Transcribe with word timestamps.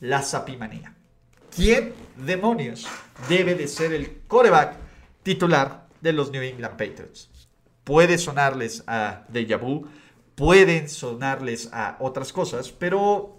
La 0.00 0.22
sapimanía. 0.22 0.94
¿Quién 1.54 1.92
demonios 2.16 2.86
debe 3.28 3.54
de 3.54 3.68
ser 3.68 3.92
el 3.92 4.20
coreback 4.26 4.76
titular 5.22 5.88
de 6.00 6.12
los 6.12 6.30
New 6.30 6.42
England 6.42 6.76
Patriots? 6.76 7.48
Puede 7.84 8.18
sonarles 8.18 8.84
a 8.86 9.24
Deja 9.28 9.56
Vu, 9.56 9.88
pueden 10.34 10.88
sonarles 10.88 11.70
a 11.72 11.96
otras 12.00 12.32
cosas, 12.32 12.70
pero 12.70 13.38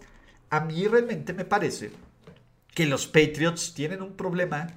a 0.50 0.60
mí 0.62 0.88
realmente 0.88 1.34
me 1.34 1.46
parece 1.46 1.92
que 2.74 2.86
los 2.86 3.08
Patriots 3.08 3.74
tienen 3.74 4.02
un 4.02 4.14
problema 4.14 4.68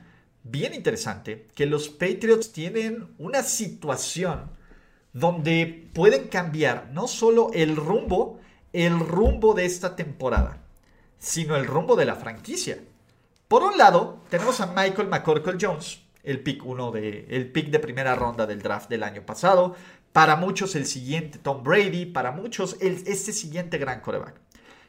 bien 0.45 0.75
interesante, 0.75 1.49
que 1.55 1.67
los 1.67 1.89
Patriots 1.89 2.53
tienen 2.53 3.15
una 3.19 3.43
situación 3.43 4.51
donde 5.13 5.91
pueden 5.95 6.29
cambiar 6.29 6.91
no 6.93 7.07
solo 7.09 7.51
el 7.53 7.77
rumbo, 7.77 8.41
el 8.73 8.99
rumbo 8.99 9.55
de 9.55 9.65
esta 9.65 9.97
temporada 9.97 10.62
sino 11.23 11.55
el 11.55 11.67
rumbo 11.67 11.95
de 11.95 12.05
la 12.05 12.17
franquicia. 12.17 12.79
Por 13.47 13.63
un 13.63 13.79
lado, 13.79 14.19
tenemos 14.29 14.61
a 14.61 14.67
Michael 14.67 15.07
McCorkle 15.07 15.57
Jones, 15.59 16.01
el 16.25 16.41
pick, 16.41 16.67
uno 16.67 16.91
de, 16.91 17.27
el 17.31 17.51
pick 17.53 17.69
de 17.69 17.79
primera 17.79 18.17
ronda 18.17 18.45
del 18.45 18.61
draft 18.61 18.91
del 18.91 19.05
año 19.05 19.25
pasado. 19.25 19.77
Para 20.13 20.35
muchos 20.35 20.75
el 20.75 20.85
siguiente 20.85 21.39
Tom 21.39 21.63
Brady, 21.63 22.07
para 22.07 22.33
muchos 22.33 22.77
el, 22.81 23.05
este 23.07 23.33
siguiente 23.33 23.79
gran 23.79 24.01
coreback. 24.01 24.35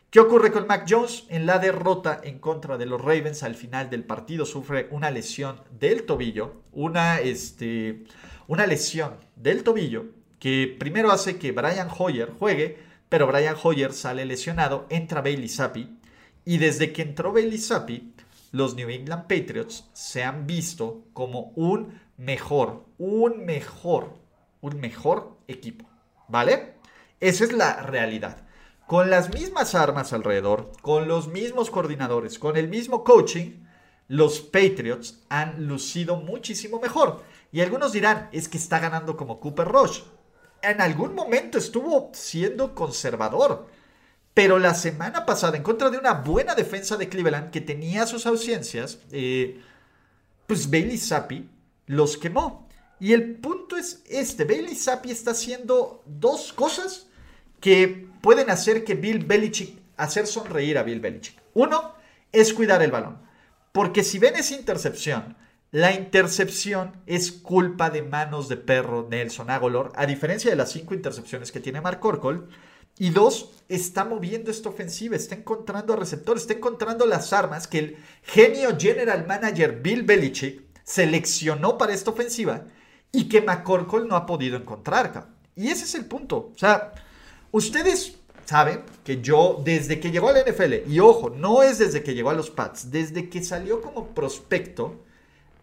¿Qué 0.09 0.19
ocurre 0.19 0.51
con 0.51 0.65
Mac 0.65 0.87
Jones? 0.89 1.25
En 1.29 1.45
la 1.45 1.59
derrota 1.59 2.19
en 2.23 2.39
contra 2.39 2.79
de 2.79 2.87
los 2.87 2.99
Ravens 2.99 3.43
al 3.43 3.53
final 3.53 3.91
del 3.91 4.03
partido 4.03 4.47
sufre 4.47 4.87
una 4.89 5.11
lesión 5.11 5.61
del 5.69 6.03
tobillo, 6.03 6.63
una, 6.71 7.19
este, 7.19 8.05
una 8.47 8.65
lesión 8.65 9.17
del 9.35 9.63
tobillo 9.63 10.05
que 10.39 10.75
primero 10.79 11.11
hace 11.11 11.37
que 11.37 11.51
Brian 11.51 11.89
Hoyer 11.95 12.31
juegue, 12.31 12.79
pero 13.07 13.27
Brian 13.27 13.55
Hoyer 13.61 13.93
sale 13.93 14.25
lesionado, 14.25 14.87
entra 14.89 15.21
Bailey 15.21 15.47
Zappi 15.47 15.99
y 16.45 16.57
desde 16.57 16.91
que 16.91 17.01
entró 17.01 17.31
Bailey 17.31 17.57
Zappi, 17.57 18.13
los 18.51 18.75
New 18.75 18.89
England 18.89 19.23
Patriots 19.23 19.89
se 19.93 20.23
han 20.23 20.45
visto 20.45 21.05
como 21.13 21.51
un 21.55 21.99
mejor, 22.17 22.85
un 22.97 23.45
mejor, 23.45 24.13
un 24.61 24.79
mejor 24.79 25.37
equipo. 25.47 25.89
¿Vale? 26.27 26.75
Esa 27.19 27.45
es 27.45 27.53
la 27.53 27.81
realidad. 27.81 28.45
Con 28.87 29.09
las 29.09 29.33
mismas 29.33 29.75
armas 29.75 30.13
alrededor, 30.13 30.71
con 30.81 31.07
los 31.07 31.29
mismos 31.29 31.71
coordinadores, 31.71 32.37
con 32.37 32.57
el 32.57 32.67
mismo 32.67 33.03
coaching, 33.03 33.63
los 34.07 34.41
Patriots 34.41 35.23
han 35.29 35.67
lucido 35.67 36.17
muchísimo 36.17 36.79
mejor. 36.79 37.23
Y 37.51 37.61
algunos 37.61 37.93
dirán, 37.93 38.29
es 38.31 38.49
que 38.49 38.57
está 38.57 38.79
ganando 38.79 39.15
como 39.15 39.39
Cooper 39.39 39.67
Rush. 39.67 40.01
En 40.61 40.81
algún 40.81 41.15
momento 41.15 41.57
estuvo 41.57 42.11
siendo 42.13 42.75
conservador. 42.75 43.67
Pero 44.33 44.57
la 44.57 44.73
semana 44.73 45.25
pasada, 45.25 45.57
en 45.57 45.63
contra 45.63 45.89
de 45.89 45.97
una 45.97 46.13
buena 46.13 46.55
defensa 46.55 46.97
de 46.97 47.07
Cleveland 47.07 47.51
que 47.51 47.61
tenía 47.61 48.07
sus 48.07 48.25
ausencias, 48.25 48.99
eh, 49.11 49.61
pues 50.47 50.69
Bailey 50.69 50.97
Zappi 50.97 51.49
los 51.85 52.17
quemó. 52.17 52.67
Y 52.99 53.13
el 53.13 53.35
punto 53.35 53.75
es 53.75 54.01
este, 54.09 54.45
Bailey 54.45 54.75
Zappi 54.75 55.11
está 55.11 55.31
haciendo 55.31 56.03
dos 56.05 56.53
cosas 56.53 57.07
que 57.59 58.07
pueden 58.21 58.49
hacer 58.49 58.83
que 58.83 58.95
Bill 58.95 59.25
Belichick, 59.25 59.77
hacer 59.97 60.25
sonreír 60.25 60.77
a 60.77 60.83
Bill 60.83 60.99
Belichick. 60.99 61.41
Uno 61.53 61.93
es 62.31 62.53
cuidar 62.53 62.81
el 62.81 62.91
balón. 62.91 63.19
Porque 63.71 64.03
si 64.03 64.19
ven 64.19 64.35
esa 64.35 64.55
intercepción, 64.55 65.35
la 65.71 65.93
intercepción 65.93 67.01
es 67.07 67.31
culpa 67.31 67.89
de 67.89 68.03
manos 68.03 68.47
de 68.47 68.57
perro 68.57 69.07
Nelson 69.09 69.49
Agolor, 69.49 69.91
a 69.95 70.05
diferencia 70.05 70.51
de 70.51 70.55
las 70.55 70.71
cinco 70.71 70.93
intercepciones 70.93 71.51
que 71.51 71.59
tiene 71.59 71.81
Mark 71.81 72.03
Orcol. 72.05 72.49
Y 72.97 73.09
dos, 73.09 73.51
está 73.69 74.05
moviendo 74.05 74.51
esta 74.51 74.69
ofensiva, 74.69 75.15
está 75.15 75.35
encontrando 75.35 75.95
receptores, 75.95 76.43
está 76.43 76.53
encontrando 76.53 77.05
las 77.05 77.33
armas 77.33 77.67
que 77.67 77.79
el 77.79 77.97
genio 78.21 78.77
general 78.79 79.25
manager 79.25 79.81
Bill 79.81 80.03
Belichick 80.03 80.61
seleccionó 80.83 81.77
para 81.77 81.93
esta 81.93 82.11
ofensiva 82.11 82.65
y 83.11 83.29
que 83.29 83.41
McCorkle 83.41 84.05
no 84.05 84.15
ha 84.15 84.25
podido 84.25 84.57
encontrar. 84.57 85.27
Y 85.55 85.69
ese 85.69 85.85
es 85.85 85.95
el 85.95 86.05
punto. 86.05 86.51
O 86.53 86.57
sea, 86.57 86.93
ustedes 87.51 88.17
saben 88.45 88.83
que 89.03 89.21
yo, 89.21 89.61
desde 89.63 89.99
que 89.99 90.11
llegó 90.11 90.29
al 90.29 90.43
NFL, 90.45 90.89
y 90.89 90.99
ojo, 90.99 91.29
no 91.29 91.63
es 91.63 91.79
desde 91.79 92.03
que 92.03 92.13
llegó 92.13 92.29
a 92.29 92.35
los 92.35 92.49
Pats, 92.49 92.91
desde 92.91 93.29
que 93.29 93.43
salió 93.43 93.81
como 93.81 94.09
prospecto, 94.09 95.03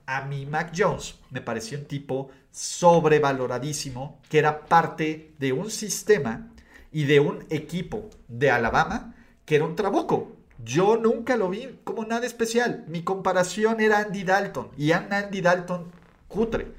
a 0.07 0.23
mí 0.23 0.47
Mac 0.47 0.73
Jones 0.77 1.15
me 1.31 1.41
pareció 1.41 1.79
un 1.79 1.85
tipo 1.85 2.31
sobrevaloradísimo, 2.51 4.19
que 4.29 4.39
era 4.39 4.67
parte 4.67 5.35
de 5.39 5.53
un 5.53 5.71
sistema 5.71 6.50
y 6.93 7.05
de 7.05 7.21
un 7.21 7.47
equipo 7.51 8.11
de 8.29 8.51
Alabama 8.51 9.15
que 9.45 9.57
era 9.57 9.65
un 9.65 9.77
trabuco. 9.77 10.37
Yo 10.65 10.97
nunca 10.97 11.37
lo 11.37 11.49
vi 11.49 11.81
como 11.85 12.05
nada 12.05 12.27
especial. 12.27 12.85
Mi 12.87 13.03
comparación 13.03 13.81
era 13.81 13.99
Andy 13.99 14.25
Dalton 14.25 14.71
y 14.77 14.93
Andy 14.93 15.41
Dalton 15.41 15.91
cutre. 16.29 16.73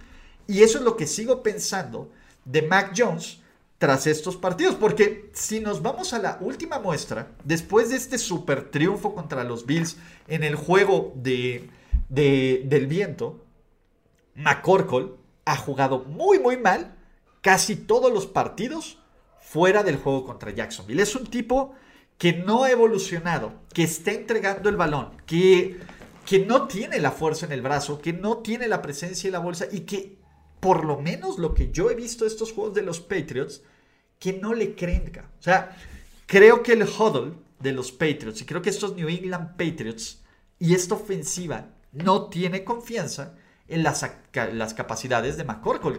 Y 0.48 0.64
eso 0.64 0.78
es 0.78 0.84
lo 0.84 0.96
que 0.96 1.08
sigo 1.08 1.44
pensando 1.44 2.12
de 2.46 2.62
Mac 2.62 2.94
Jones 2.96 3.40
tras 3.78 4.06
estos 4.06 4.38
partidos. 4.38 4.76
Porque 4.76 5.32
si 5.34 5.60
nos 5.60 5.82
vamos 5.82 6.14
a 6.14 6.20
la 6.20 6.38
última 6.42 6.80
muestra, 6.80 7.32
después 7.44 7.90
de 7.90 7.96
este 7.96 8.18
super 8.18 8.70
triunfo 8.70 9.16
contra 9.16 9.44
los 9.44 9.66
Bills 9.66 9.98
en 10.28 10.44
el 10.44 10.56
juego 10.56 11.14
de, 11.16 11.70
del 12.10 12.88
viento, 12.88 13.44
McCorkle 14.36 15.14
ha 15.46 15.58
jugado 15.58 16.06
muy, 16.06 16.38
muy 16.40 16.58
mal 16.58 16.96
casi 17.42 17.76
todos 17.76 18.14
los 18.14 18.28
partidos 18.28 19.01
fuera 19.42 19.84
del 19.84 19.98
juego 19.98 20.26
contra 20.26 20.52
Jacksonville. 20.52 21.02
Es 21.02 21.16
un 21.16 21.28
tipo 21.28 21.76
que 22.18 22.34
no 22.34 22.64
ha 22.64 22.72
evolucionado, 22.72 23.54
que 23.74 23.84
está 23.84 24.12
entregando 24.12 24.70
el 24.70 24.78
balón, 24.78 25.12
que, 25.26 25.80
que 26.26 26.46
no 26.46 26.68
tiene 26.68 27.00
la 27.00 27.12
fuerza 27.12 27.48
en 27.48 27.52
el 27.52 27.62
brazo, 27.62 28.00
que 28.00 28.14
no 28.14 28.38
tiene 28.38 28.68
la 28.68 28.82
presencia 28.82 29.28
en 29.28 29.34
la 29.34 29.40
bolsa 29.40 29.66
y 29.72 29.82
que 29.82 30.20
por 30.60 30.86
lo 30.86 31.02
menos 31.02 31.40
lo 31.40 31.54
que 31.54 31.72
yo 31.72 31.90
he 31.90 31.96
visto 31.96 32.24
de 32.24 32.30
estos 32.30 32.54
juegos 32.54 32.76
de 32.76 32.84
los 32.84 33.00
Patriots, 33.00 33.64
que 34.20 34.34
no 34.34 34.54
le 34.54 34.76
creen. 34.76 35.12
O 35.18 35.42
sea, 35.42 35.76
creo 36.28 36.62
que 36.62 36.74
el 36.74 36.84
huddle 36.84 37.34
de 37.60 37.72
los 37.72 37.92
Patriots 37.92 38.42
y 38.42 38.46
creo 38.46 38.62
que 38.62 38.70
estos 38.70 38.96
New 38.96 39.10
England 39.10 39.58
Patriots 39.58 40.24
y 40.60 40.76
esta 40.76 40.94
ofensiva 40.96 41.72
no 41.92 42.30
tiene 42.30 42.64
confianza 42.64 43.36
en 43.68 43.82
las, 43.82 44.06
las 44.54 44.74
capacidades 44.76 45.38
de 45.38 45.44
McCorkle. 45.44 45.98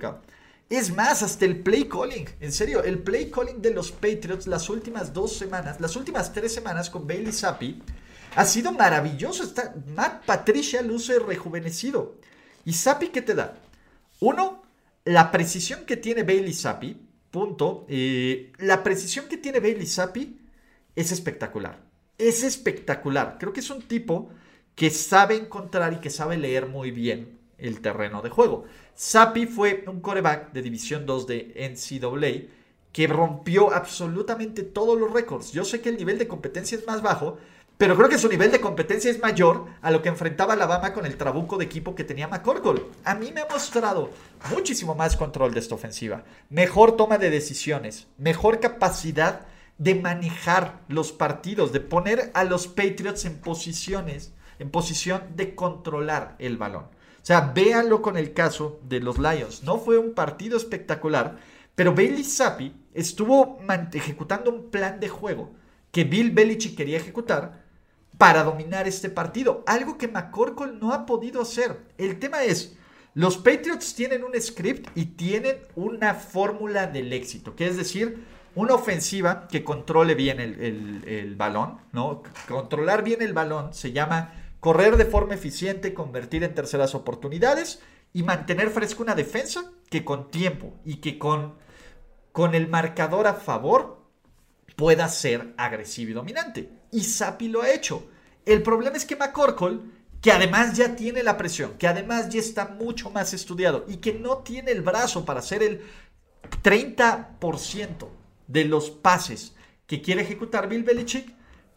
Es 0.72 0.90
más, 0.90 1.22
hasta 1.22 1.44
el 1.44 1.60
play 1.60 1.84
calling. 1.84 2.24
En 2.40 2.50
serio, 2.50 2.82
el 2.82 2.98
play 3.00 3.30
calling 3.30 3.60
de 3.60 3.74
los 3.74 3.92
Patriots 3.92 4.46
las 4.46 4.70
últimas 4.70 5.12
dos 5.12 5.36
semanas, 5.36 5.78
las 5.82 5.96
últimas 5.96 6.32
tres 6.32 6.54
semanas 6.54 6.88
con 6.88 7.06
Bailey 7.06 7.30
Zappi, 7.30 7.82
ha 8.36 8.46
sido 8.46 8.72
maravilloso. 8.72 9.42
Está, 9.42 9.74
Matt 9.94 10.24
Patricia 10.24 10.80
luce 10.80 11.18
rejuvenecido. 11.18 12.16
¿Y 12.64 12.72
Zappi 12.72 13.08
qué 13.08 13.20
te 13.20 13.34
da? 13.34 13.58
Uno, 14.20 14.62
la 15.04 15.30
precisión 15.30 15.84
que 15.84 15.98
tiene 15.98 16.22
Bailey 16.22 16.54
Zappi. 16.54 17.06
Punto. 17.30 17.84
Eh, 17.90 18.50
la 18.56 18.82
precisión 18.82 19.28
que 19.28 19.36
tiene 19.36 19.60
Bailey 19.60 19.86
Zappi 19.86 20.40
es 20.96 21.12
espectacular. 21.12 21.84
Es 22.16 22.42
espectacular. 22.44 23.36
Creo 23.38 23.52
que 23.52 23.60
es 23.60 23.68
un 23.68 23.82
tipo 23.82 24.30
que 24.74 24.88
sabe 24.88 25.36
encontrar 25.36 25.92
y 25.92 26.00
que 26.00 26.08
sabe 26.08 26.38
leer 26.38 26.66
muy 26.66 26.92
bien 26.92 27.41
el 27.62 27.80
terreno 27.80 28.22
de 28.22 28.30
juego. 28.30 28.64
Sapi 28.94 29.46
fue 29.46 29.84
un 29.86 30.00
coreback 30.00 30.52
de 30.52 30.62
División 30.62 31.06
2 31.06 31.26
de 31.26 31.70
NCAA 31.72 32.48
que 32.92 33.06
rompió 33.06 33.72
absolutamente 33.72 34.62
todos 34.62 34.98
los 34.98 35.12
récords. 35.12 35.52
Yo 35.52 35.64
sé 35.64 35.80
que 35.80 35.88
el 35.88 35.96
nivel 35.96 36.18
de 36.18 36.28
competencia 36.28 36.76
es 36.76 36.86
más 36.86 37.00
bajo, 37.00 37.38
pero 37.78 37.96
creo 37.96 38.08
que 38.08 38.18
su 38.18 38.28
nivel 38.28 38.52
de 38.52 38.60
competencia 38.60 39.10
es 39.10 39.20
mayor 39.20 39.66
a 39.80 39.90
lo 39.90 40.02
que 40.02 40.08
enfrentaba 40.08 40.52
Alabama 40.52 40.92
con 40.92 41.06
el 41.06 41.16
trabuco 41.16 41.56
de 41.56 41.64
equipo 41.64 41.94
que 41.94 42.04
tenía 42.04 42.28
McCorkle. 42.28 42.84
A 43.04 43.14
mí 43.14 43.32
me 43.32 43.40
ha 43.40 43.48
mostrado 43.50 44.10
muchísimo 44.52 44.94
más 44.94 45.16
control 45.16 45.52
de 45.54 45.60
esta 45.60 45.74
ofensiva, 45.74 46.22
mejor 46.50 46.96
toma 46.96 47.18
de 47.18 47.30
decisiones, 47.30 48.06
mejor 48.18 48.60
capacidad 48.60 49.46
de 49.78 49.94
manejar 49.96 50.80
los 50.86 51.10
partidos, 51.12 51.72
de 51.72 51.80
poner 51.80 52.30
a 52.34 52.44
los 52.44 52.68
Patriots 52.68 53.24
en 53.24 53.38
posiciones, 53.38 54.32
en 54.58 54.70
posición 54.70 55.22
de 55.34 55.56
controlar 55.56 56.36
el 56.38 56.58
balón. 56.58 56.84
O 57.22 57.24
sea, 57.24 57.52
véanlo 57.54 58.02
con 58.02 58.16
el 58.16 58.32
caso 58.32 58.80
de 58.88 58.98
los 58.98 59.18
Lions. 59.18 59.62
No 59.62 59.78
fue 59.78 59.96
un 59.96 60.12
partido 60.12 60.56
espectacular, 60.56 61.38
pero 61.76 61.94
Bailey 61.94 62.24
Zappi 62.24 62.74
estuvo 62.92 63.58
ejecutando 63.92 64.50
un 64.50 64.70
plan 64.70 64.98
de 64.98 65.08
juego 65.08 65.52
que 65.92 66.02
Bill 66.02 66.32
Belichick 66.32 66.76
quería 66.76 66.96
ejecutar 66.96 67.62
para 68.18 68.42
dominar 68.42 68.88
este 68.88 69.08
partido. 69.08 69.62
Algo 69.66 69.98
que 69.98 70.08
McCorkle 70.08 70.72
no 70.72 70.92
ha 70.92 71.06
podido 71.06 71.42
hacer. 71.42 71.78
El 71.96 72.18
tema 72.18 72.42
es, 72.42 72.76
los 73.14 73.36
Patriots 73.36 73.94
tienen 73.94 74.24
un 74.24 74.32
script 74.40 74.88
y 74.96 75.04
tienen 75.04 75.58
una 75.76 76.14
fórmula 76.14 76.88
del 76.88 77.12
éxito, 77.12 77.54
que 77.54 77.68
es 77.68 77.76
decir, 77.76 78.24
una 78.54 78.74
ofensiva 78.74 79.46
que 79.48 79.62
controle 79.62 80.14
bien 80.14 80.40
el, 80.40 81.04
el, 81.06 81.36
balón, 81.36 81.78
¿no? 81.92 82.22
Controlar 82.48 83.04
bien 83.04 83.22
el 83.22 83.32
balón 83.32 83.72
se 83.72 83.92
llama 83.92 84.41
correr 84.62 84.96
de 84.96 85.06
forma 85.06 85.34
eficiente, 85.34 85.92
convertir 85.92 86.44
en 86.44 86.54
terceras 86.54 86.94
oportunidades 86.94 87.80
y 88.12 88.22
mantener 88.22 88.70
fresca 88.70 89.02
una 89.02 89.16
defensa 89.16 89.72
que 89.90 90.04
con 90.04 90.30
tiempo 90.30 90.74
y 90.84 90.98
que 90.98 91.18
con, 91.18 91.56
con 92.30 92.54
el 92.54 92.68
marcador 92.68 93.26
a 93.26 93.34
favor 93.34 94.06
pueda 94.76 95.08
ser 95.08 95.52
agresivo 95.56 96.12
y 96.12 96.14
dominante. 96.14 96.70
Y 96.92 97.02
Sapi 97.02 97.48
lo 97.48 97.62
ha 97.62 97.72
hecho. 97.72 98.08
El 98.46 98.62
problema 98.62 98.96
es 98.96 99.04
que 99.04 99.16
McCorkle, 99.16 99.80
que 100.20 100.30
además 100.30 100.76
ya 100.76 100.94
tiene 100.94 101.24
la 101.24 101.36
presión, 101.36 101.72
que 101.76 101.88
además 101.88 102.28
ya 102.28 102.38
está 102.38 102.68
mucho 102.68 103.10
más 103.10 103.34
estudiado 103.34 103.84
y 103.88 103.96
que 103.96 104.14
no 104.14 104.38
tiene 104.44 104.70
el 104.70 104.82
brazo 104.82 105.24
para 105.24 105.40
hacer 105.40 105.64
el 105.64 105.82
30% 106.62 108.08
de 108.46 108.64
los 108.66 108.90
pases 108.90 109.56
que 109.88 110.00
quiere 110.00 110.22
ejecutar 110.22 110.68
Bill 110.68 110.84
Belichick, 110.84 111.34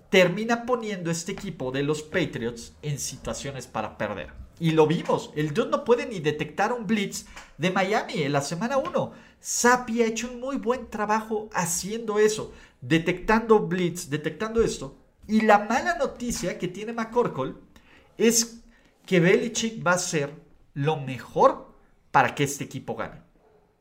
termina 0.09 0.65
poniendo 0.65 1.11
este 1.11 1.31
equipo 1.31 1.71
de 1.71 1.83
los 1.83 2.03
Patriots 2.03 2.73
en 2.81 2.99
situaciones 2.99 3.67
para 3.67 3.97
perder. 3.97 4.45
Y 4.59 4.71
lo 4.71 4.87
vimos, 4.87 5.31
el 5.35 5.53
dude 5.53 5.69
no 5.69 5.83
puede 5.83 6.05
ni 6.05 6.19
detectar 6.19 6.71
un 6.71 6.87
blitz 6.87 7.25
de 7.57 7.71
Miami 7.71 8.23
en 8.23 8.31
la 8.31 8.41
semana 8.41 8.77
1. 8.77 9.11
Sapi 9.39 10.01
ha 10.01 10.07
hecho 10.07 10.31
un 10.31 10.39
muy 10.39 10.57
buen 10.57 10.89
trabajo 10.89 11.49
haciendo 11.53 12.19
eso, 12.19 12.53
detectando 12.79 13.59
blitz, 13.59 14.09
detectando 14.09 14.61
esto. 14.61 14.97
Y 15.27 15.41
la 15.41 15.59
mala 15.59 15.97
noticia 15.97 16.57
que 16.57 16.67
tiene 16.67 16.93
McCorkle 16.93 17.55
es 18.17 18.61
que 19.05 19.19
Belichick 19.19 19.85
va 19.85 19.93
a 19.93 19.97
ser 19.97 20.33
lo 20.73 20.97
mejor 20.97 21.75
para 22.11 22.33
que 22.33 22.43
este 22.45 22.63
equipo 22.63 22.95
gane. 22.95 23.21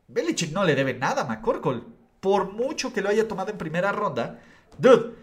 Belichick 0.09 0.53
no 0.53 0.65
le 0.65 0.75
debe 0.75 0.95
nada 0.95 1.23
a 1.23 1.27
McCorkle. 1.27 1.83
Por 2.21 2.53
mucho 2.53 2.93
que 2.93 3.03
lo 3.03 3.11
haya 3.11 3.29
tomado 3.29 3.51
en 3.51 3.59
primera 3.59 3.93
ronda, 3.93 4.41
dude, 4.79 5.15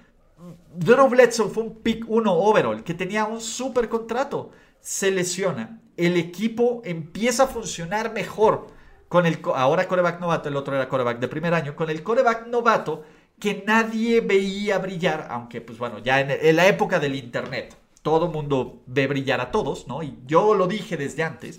Drew 0.75 1.07
Bledsoe 1.09 1.49
fue 1.49 1.63
un 1.63 1.81
pick 1.81 2.05
1 2.07 2.31
overall 2.31 2.83
que 2.83 2.93
tenía 2.93 3.25
un 3.25 3.41
super 3.41 3.89
contrato. 3.89 4.51
Se 4.79 5.11
lesiona. 5.11 5.81
El 5.97 6.17
equipo 6.17 6.81
empieza 6.83 7.43
a 7.43 7.47
funcionar 7.47 8.13
mejor 8.13 8.67
con 9.07 9.25
el 9.25 9.39
ahora 9.55 9.87
coreback 9.87 10.21
novato, 10.21 10.47
el 10.47 10.55
otro 10.55 10.73
era 10.73 10.87
coreback 10.87 11.19
de 11.19 11.27
primer 11.27 11.53
año, 11.53 11.75
con 11.75 11.89
el 11.89 12.01
coreback 12.01 12.47
novato 12.47 13.03
que 13.37 13.63
nadie 13.67 14.21
veía 14.21 14.77
brillar, 14.77 15.27
aunque 15.29 15.59
pues 15.59 15.77
bueno, 15.77 15.99
ya 15.99 16.21
en, 16.21 16.55
la 16.55 16.67
época 16.67 16.99
del 16.99 17.15
internet 17.15 17.75
todo 18.01 18.29
mundo 18.29 18.83
ve 18.85 19.07
brillar 19.07 19.41
a 19.41 19.51
todos, 19.51 19.87
¿no? 19.87 20.01
Y 20.01 20.17
yo 20.25 20.53
lo 20.53 20.65
dije 20.65 20.95
desde 20.95 21.23
antes. 21.23 21.57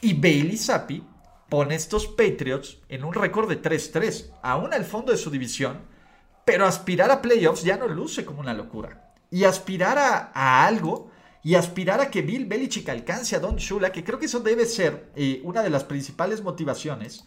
Y 0.00 0.14
Bailey 0.14 0.56
Zappi 0.56 1.02
pone 1.48 1.74
estos 1.74 2.06
Patriots 2.06 2.78
en 2.88 3.04
un 3.04 3.14
récord 3.14 3.48
de 3.48 3.60
3-3, 3.60 4.30
aún 4.42 4.72
al 4.72 4.84
fondo 4.84 5.10
de 5.10 5.18
su 5.18 5.30
división 5.30 5.78
pero 6.44 6.66
aspirar 6.66 7.10
a 7.10 7.22
playoffs 7.22 7.62
ya 7.62 7.76
no 7.76 7.88
luce 7.88 8.24
como 8.24 8.40
una 8.40 8.54
locura. 8.54 9.12
Y 9.30 9.44
aspirar 9.44 9.98
a, 9.98 10.66
algo, 10.66 11.10
y 11.42 11.54
aspirar 11.54 12.00
a 12.00 12.10
que 12.10 12.22
Bill 12.22 12.46
Belichick 12.46 12.88
alcance 12.88 13.34
a 13.34 13.40
Don 13.40 13.56
Shula, 13.56 13.90
que 13.90 14.04
creo 14.04 14.18
que 14.18 14.26
eso 14.26 14.40
debe 14.40 14.66
ser 14.66 15.10
eh, 15.16 15.40
una 15.44 15.62
de 15.62 15.70
las 15.70 15.84
principales 15.84 16.42
motivaciones, 16.42 17.24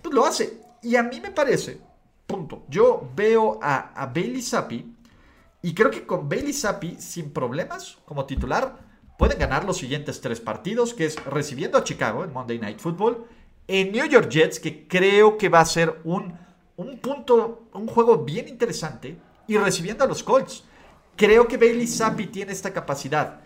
pues 0.00 0.14
lo 0.14 0.24
hace. 0.24 0.60
Y 0.82 0.96
a 0.96 1.02
mí 1.02 1.20
me 1.20 1.30
parece, 1.30 1.80
punto, 2.26 2.64
yo 2.68 3.10
veo 3.16 3.58
a, 3.62 3.92
a 4.00 4.06
Bailey 4.06 4.42
Zappi, 4.42 4.94
y 5.60 5.74
creo 5.74 5.90
que 5.90 6.06
con 6.06 6.28
Bailey 6.28 6.52
Zappi, 6.52 6.96
sin 7.00 7.32
problemas, 7.32 7.98
como 8.04 8.26
titular, 8.26 8.78
pueden 9.18 9.38
ganar 9.38 9.64
los 9.64 9.78
siguientes 9.78 10.20
tres 10.20 10.40
partidos, 10.40 10.94
que 10.94 11.06
es 11.06 11.22
recibiendo 11.24 11.76
a 11.76 11.84
Chicago 11.84 12.22
en 12.22 12.32
Monday 12.32 12.58
Night 12.58 12.78
Football, 12.78 13.26
en 13.66 13.90
New 13.92 14.06
York 14.06 14.30
Jets, 14.30 14.60
que 14.60 14.86
creo 14.86 15.36
que 15.36 15.48
va 15.48 15.60
a 15.60 15.66
ser 15.66 16.00
un 16.04 16.38
un 16.78 16.98
punto, 16.98 17.68
un 17.74 17.86
juego 17.88 18.18
bien 18.18 18.48
interesante 18.48 19.18
y 19.46 19.58
recibiendo 19.58 20.04
a 20.04 20.06
los 20.06 20.22
Colts. 20.22 20.64
Creo 21.16 21.48
que 21.48 21.56
Bailey 21.56 21.88
Zappi 21.88 22.28
tiene 22.28 22.52
esta 22.52 22.72
capacidad. 22.72 23.40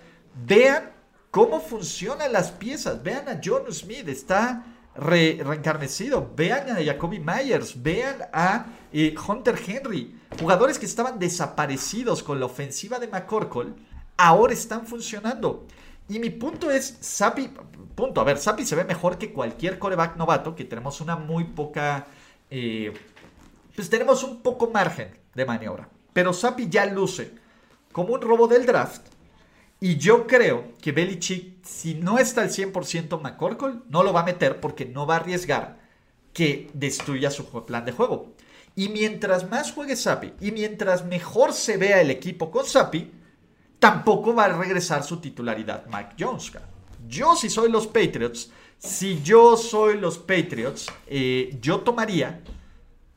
Vean 0.47 0.93
cómo 1.31 1.61
funcionan 1.61 2.33
las 2.33 2.51
piezas. 2.51 3.03
Vean 3.03 3.29
a 3.29 3.41
John 3.43 3.65
Smith, 3.73 4.07
está 4.07 4.65
reencarnecido. 4.95 6.31
Vean 6.37 6.71
a 6.71 6.85
Jacoby 6.85 7.21
Myers. 7.21 7.83
Vean 7.83 8.17
a 8.35 8.67
eh, 8.93 9.15
Hunter 9.27 9.59
Henry. 9.67 10.15
Jugadores 10.39 10.79
que 10.79 10.85
estaban 10.87 11.19
desaparecidos 11.19 12.23
con 12.23 12.39
la 12.39 12.47
ofensiva 12.47 12.99
de 12.99 13.09
McCorkle, 13.09 13.73
ahora 14.19 14.53
están 14.53 14.87
funcionando. 14.87 15.67
Y 16.07 16.19
mi 16.19 16.29
punto 16.29 16.71
es, 16.71 16.99
Zappi, 17.01 17.51
punto, 17.95 18.21
a 18.21 18.25
ver, 18.25 18.37
Zappi 18.37 18.67
se 18.67 18.77
ve 18.77 18.85
mejor 18.85 19.17
que 19.17 19.33
cualquier 19.33 19.79
coreback 19.79 20.17
novato, 20.17 20.55
que 20.55 20.65
tenemos 20.67 21.01
una 21.01 21.17
muy 21.17 21.45
poca... 21.45 22.07
Eh, 22.51 22.93
pues 23.75 23.91
tenemos 23.91 24.23
un 24.25 24.43
poco 24.43 24.71
margen 24.71 25.11
de 25.35 25.45
maniobra. 25.45 25.89
Pero 26.13 26.33
Sapi 26.33 26.69
ya 26.69 26.87
luce 26.87 27.33
como 27.93 28.15
un 28.15 28.21
robo 28.21 28.49
del 28.49 28.67
draft. 28.67 29.03
Y 29.81 29.97
yo 29.97 30.27
creo 30.27 30.73
que 30.81 30.93
Belichick, 30.93 31.65
si 31.65 31.95
no 31.95 32.19
está 32.19 32.43
al 32.43 32.51
100% 32.51 33.21
McCorkle, 33.21 33.81
no 33.89 34.03
lo 34.03 34.13
va 34.13 34.21
a 34.21 34.25
meter 34.25 34.61
porque 34.61 34.85
no 34.85 35.07
va 35.07 35.15
a 35.15 35.19
arriesgar 35.19 35.81
que 36.33 36.71
destruya 36.73 37.31
su 37.31 37.47
plan 37.65 37.85
de 37.85 37.93
juego. 37.93 38.33
Y 38.75 38.89
mientras 38.89 39.51
más 39.51 39.73
juegue 39.73 39.97
Sapi 39.97 40.33
y 40.41 40.53
mientras 40.53 41.05
mejor 41.05 41.53
se 41.53 41.77
vea 41.77 42.01
el 42.01 42.11
equipo 42.11 42.51
con 42.51 42.65
Sapi, 42.65 43.11
tampoco 43.79 44.35
va 44.35 44.45
a 44.45 44.57
regresar 44.57 45.03
su 45.03 45.19
titularidad 45.19 45.85
Mike 45.87 46.15
Jones. 46.19 46.53
Yo 47.09 47.35
si 47.37 47.51
soy 47.51 47.71
los 47.71 47.87
Patriots, 47.87 48.51
si 48.79 49.21
yo 49.23 49.57
soy 49.57 49.99
los 49.99 50.19
Patriots, 50.19 50.87
eh, 51.07 51.59
yo 51.61 51.81
tomaría 51.81 52.41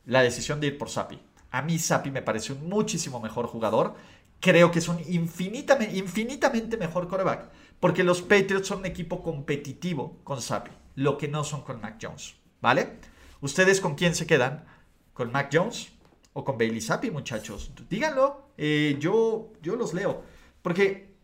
la 0.06 0.22
decisión 0.22 0.60
de 0.60 0.68
ir 0.68 0.78
por 0.78 0.88
Sapi. 0.88 1.20
A 1.50 1.62
mí 1.62 1.78
Sapi 1.78 2.10
me 2.10 2.22
parece 2.22 2.52
un 2.52 2.68
muchísimo 2.68 3.20
mejor 3.20 3.46
jugador. 3.46 3.94
Creo 4.40 4.70
que 4.70 4.78
es 4.78 4.88
un 4.88 4.98
infinitamente, 5.08 5.96
infinitamente 5.96 6.76
mejor 6.76 7.08
coreback. 7.08 7.50
Porque 7.80 8.04
los 8.04 8.22
Patriots 8.22 8.68
son 8.68 8.78
un 8.80 8.86
equipo 8.86 9.22
competitivo 9.22 10.18
con 10.24 10.40
Sapi. 10.40 10.70
Lo 10.94 11.18
que 11.18 11.28
no 11.28 11.44
son 11.44 11.62
con 11.62 11.80
Mac 11.80 11.98
Jones. 12.00 12.34
¿Vale? 12.60 12.98
¿Ustedes 13.40 13.80
con 13.80 13.94
quién 13.94 14.14
se 14.14 14.26
quedan? 14.26 14.64
¿Con 15.12 15.30
Mac 15.30 15.50
Jones 15.52 15.88
o 16.32 16.44
con 16.44 16.56
Bailey 16.56 16.80
Sapi, 16.80 17.10
muchachos? 17.10 17.72
Díganlo. 17.88 18.50
Eh, 18.56 18.96
yo, 18.98 19.52
yo 19.62 19.76
los 19.76 19.92
leo. 19.92 20.22
Porque 20.62 21.14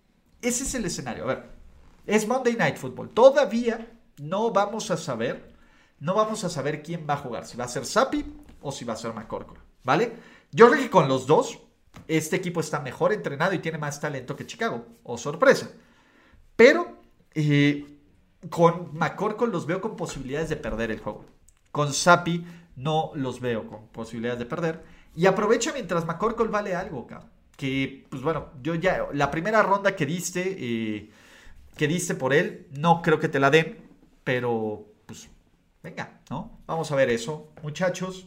ese 0.41 0.65
es 0.65 0.75
el 0.75 0.85
escenario. 0.85 1.25
A 1.25 1.27
ver, 1.29 1.51
es 2.07 2.27
Monday 2.27 2.55
Night 2.55 2.77
Football. 2.77 3.11
Todavía 3.11 3.93
no 4.21 4.51
vamos 4.51 4.91
a 4.91 4.97
saber, 4.97 5.53
no 6.01 6.15
vamos 6.15 6.45
a 6.45 6.51
saber 6.51 6.83
quién 6.83 7.07
va 7.09 7.15
a 7.15 7.19
jugar. 7.19 7.47
Si 7.47 7.57
va 7.57 7.65
a 7.65 7.69
ser 7.69 7.87
Sapi 7.87 8.25
o 8.63 8.73
si 8.73 8.85
va 8.85 8.95
a 8.95 8.97
ser 8.97 9.13
McCorkle, 9.13 9.59
¿vale? 9.85 10.13
Yo 10.51 10.69
creo 10.69 10.83
que 10.83 10.91
con 10.91 11.09
los 11.09 11.27
dos, 11.27 11.59
este 12.09 12.37
equipo 12.37 12.61
está 12.61 12.81
mejor 12.81 13.13
entrenado 13.13 13.55
y 13.55 13.59
tiene 13.59 13.79
más 13.79 14.01
talento 14.01 14.37
que 14.37 14.47
Chicago, 14.47 14.87
o 15.03 15.19
sorpresa. 15.19 15.71
Pero 16.57 16.99
eh, 17.35 17.87
con 18.51 18.97
McCorkle 18.97 19.49
los 19.49 19.67
veo 19.67 19.81
con 19.81 19.97
posibilidades 19.97 20.49
de 20.49 20.57
perder 20.57 20.91
el 20.91 21.01
juego. 21.01 21.25
Con 21.71 21.93
Sapi 21.93 22.45
no 22.77 23.13
los 23.15 23.41
veo 23.41 23.67
con 23.67 23.89
posibilidades 23.89 24.39
de 24.39 24.47
perder. 24.47 24.85
Y 25.15 25.27
aprovecha 25.27 25.73
mientras 25.73 26.07
McCorkle 26.07 26.49
vale 26.49 26.75
algo, 26.75 27.07
cabrón. 27.07 27.31
Que, 27.57 28.07
pues 28.09 28.23
bueno, 28.23 28.49
yo 28.63 28.75
ya, 28.75 29.07
la 29.13 29.31
primera 29.31 29.63
ronda 29.63 29.95
que 29.95 30.07
diste, 30.07 30.57
eh, 30.59 31.11
que 31.77 31.87
diste 31.87 32.15
por 32.15 32.33
él, 32.33 32.67
no 32.73 33.03
creo 33.03 33.21
que 33.21 33.29
te 33.29 33.39
la 33.39 33.51
den, 33.51 33.79
pero 34.25 34.87
pues 35.07 35.29
venga, 35.83 36.21
¿no? 36.31 36.61
Vamos 36.67 36.91
a 36.91 36.97
ver 36.97 37.11
eso, 37.11 37.53
muchachos. 37.63 38.27